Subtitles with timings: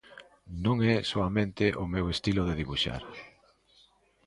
[0.65, 3.03] Non é soamente o meu estilo de debuxar.